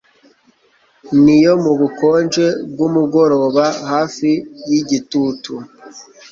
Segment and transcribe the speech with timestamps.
[1.23, 4.29] ni, iyo mubukonje bwumugoroba, hafi
[4.69, 5.53] yigitutu